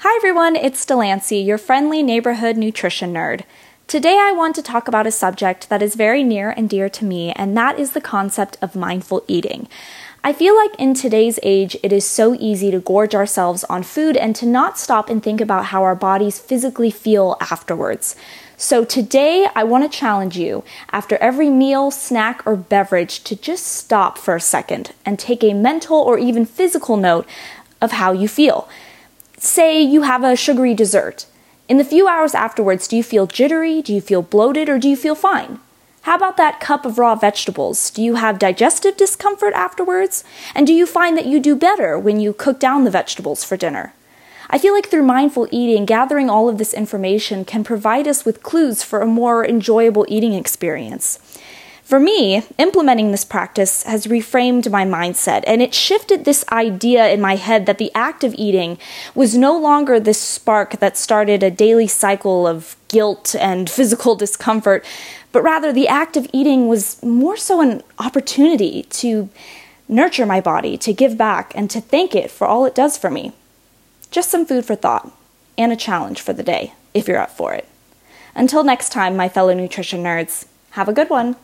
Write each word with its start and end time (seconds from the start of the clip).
Hi 0.00 0.14
everyone, 0.18 0.56
it's 0.56 0.84
Delancey, 0.84 1.38
your 1.38 1.56
friendly 1.56 2.02
neighborhood 2.02 2.58
nutrition 2.58 3.14
nerd. 3.14 3.44
Today 3.86 4.18
I 4.20 4.30
want 4.30 4.54
to 4.56 4.62
talk 4.62 4.88
about 4.88 5.06
a 5.06 5.10
subject 5.10 5.70
that 5.70 5.80
is 5.80 5.94
very 5.94 6.22
near 6.22 6.50
and 6.50 6.68
dear 6.68 6.90
to 6.90 7.04
me, 7.06 7.32
and 7.32 7.56
that 7.56 7.78
is 7.78 7.92
the 7.92 8.02
concept 8.02 8.58
of 8.60 8.76
mindful 8.76 9.24
eating. 9.26 9.68
I 10.22 10.34
feel 10.34 10.54
like 10.54 10.74
in 10.78 10.92
today's 10.92 11.38
age, 11.42 11.78
it 11.82 11.94
is 11.94 12.04
so 12.04 12.34
easy 12.34 12.70
to 12.72 12.78
gorge 12.78 13.14
ourselves 13.14 13.64
on 13.64 13.82
food 13.82 14.18
and 14.18 14.36
to 14.36 14.44
not 14.44 14.78
stop 14.78 15.08
and 15.08 15.22
think 15.22 15.40
about 15.40 15.66
how 15.66 15.82
our 15.82 15.94
bodies 15.94 16.38
physically 16.38 16.90
feel 16.90 17.38
afterwards. 17.40 18.16
So 18.58 18.84
today, 18.84 19.48
I 19.54 19.64
want 19.64 19.90
to 19.90 19.98
challenge 19.98 20.36
you 20.36 20.62
after 20.92 21.16
every 21.16 21.48
meal, 21.48 21.90
snack, 21.90 22.46
or 22.46 22.54
beverage 22.54 23.24
to 23.24 23.34
just 23.34 23.66
stop 23.66 24.18
for 24.18 24.36
a 24.36 24.40
second 24.42 24.92
and 25.06 25.18
take 25.18 25.42
a 25.42 25.54
mental 25.54 25.96
or 25.96 26.18
even 26.18 26.44
physical 26.44 26.98
note 26.98 27.26
of 27.80 27.92
how 27.92 28.12
you 28.12 28.28
feel. 28.28 28.68
Say 29.38 29.82
you 29.82 30.02
have 30.02 30.24
a 30.24 30.34
sugary 30.34 30.72
dessert. 30.72 31.26
In 31.68 31.76
the 31.76 31.84
few 31.84 32.08
hours 32.08 32.34
afterwards, 32.34 32.88
do 32.88 32.96
you 32.96 33.02
feel 33.02 33.26
jittery? 33.26 33.82
Do 33.82 33.92
you 33.92 34.00
feel 34.00 34.22
bloated? 34.22 34.68
Or 34.68 34.78
do 34.78 34.88
you 34.88 34.96
feel 34.96 35.14
fine? 35.14 35.60
How 36.02 36.14
about 36.14 36.38
that 36.38 36.60
cup 36.60 36.86
of 36.86 36.98
raw 36.98 37.16
vegetables? 37.16 37.90
Do 37.90 38.00
you 38.02 38.14
have 38.14 38.38
digestive 38.38 38.96
discomfort 38.96 39.52
afterwards? 39.54 40.24
And 40.54 40.66
do 40.66 40.72
you 40.72 40.86
find 40.86 41.18
that 41.18 41.26
you 41.26 41.38
do 41.38 41.54
better 41.54 41.98
when 41.98 42.18
you 42.18 42.32
cook 42.32 42.58
down 42.58 42.84
the 42.84 42.90
vegetables 42.90 43.44
for 43.44 43.56
dinner? 43.56 43.92
I 44.48 44.58
feel 44.58 44.72
like 44.72 44.88
through 44.88 45.02
mindful 45.02 45.48
eating, 45.50 45.84
gathering 45.84 46.30
all 46.30 46.48
of 46.48 46.56
this 46.56 46.72
information 46.72 47.44
can 47.44 47.64
provide 47.64 48.06
us 48.06 48.24
with 48.24 48.42
clues 48.42 48.82
for 48.82 49.00
a 49.02 49.06
more 49.06 49.44
enjoyable 49.44 50.06
eating 50.08 50.32
experience. 50.32 51.18
For 51.86 52.00
me, 52.00 52.42
implementing 52.58 53.12
this 53.12 53.24
practice 53.24 53.84
has 53.84 54.08
reframed 54.08 54.68
my 54.72 54.84
mindset 54.84 55.44
and 55.46 55.62
it 55.62 55.72
shifted 55.72 56.24
this 56.24 56.44
idea 56.50 57.08
in 57.10 57.20
my 57.20 57.36
head 57.36 57.66
that 57.66 57.78
the 57.78 57.92
act 57.94 58.24
of 58.24 58.34
eating 58.34 58.78
was 59.14 59.36
no 59.36 59.56
longer 59.56 60.00
this 60.00 60.20
spark 60.20 60.80
that 60.80 60.96
started 60.96 61.44
a 61.44 61.50
daily 61.50 61.86
cycle 61.86 62.44
of 62.44 62.74
guilt 62.88 63.36
and 63.38 63.70
physical 63.78 64.16
discomfort, 64.16 64.84
but 65.30 65.44
rather 65.44 65.72
the 65.72 65.86
act 65.86 66.16
of 66.16 66.26
eating 66.32 66.66
was 66.66 67.00
more 67.04 67.36
so 67.36 67.60
an 67.60 67.84
opportunity 68.00 68.82
to 68.90 69.28
nurture 69.86 70.26
my 70.26 70.40
body, 70.40 70.76
to 70.78 70.92
give 70.92 71.16
back, 71.16 71.52
and 71.54 71.70
to 71.70 71.80
thank 71.80 72.16
it 72.16 72.32
for 72.32 72.48
all 72.48 72.64
it 72.64 72.74
does 72.74 72.98
for 72.98 73.10
me. 73.10 73.30
Just 74.10 74.28
some 74.28 74.44
food 74.44 74.64
for 74.64 74.74
thought 74.74 75.12
and 75.56 75.70
a 75.70 75.76
challenge 75.76 76.20
for 76.20 76.32
the 76.32 76.42
day, 76.42 76.72
if 76.94 77.06
you're 77.06 77.20
up 77.20 77.30
for 77.30 77.54
it. 77.54 77.68
Until 78.34 78.64
next 78.64 78.90
time, 78.90 79.16
my 79.16 79.28
fellow 79.28 79.54
nutrition 79.54 80.02
nerds, 80.02 80.46
have 80.76 80.88
a 80.88 80.92
good 80.92 81.08
one. 81.08 81.36